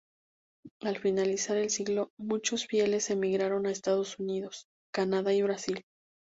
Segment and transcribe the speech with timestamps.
[0.81, 5.85] Al finalizar el siglo muchos fieles emigraron a Estados Unidos, Canadá y Brasil.